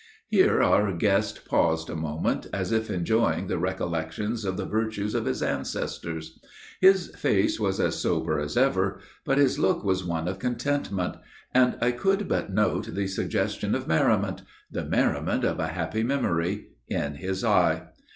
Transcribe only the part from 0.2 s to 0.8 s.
Here